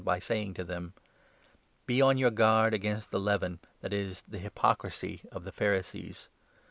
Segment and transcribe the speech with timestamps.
[0.03, 0.95] j^y sayingr to them:
[1.85, 6.27] "Be on your guard against the leaven— that is, the hypo crisy— of the Pharisees.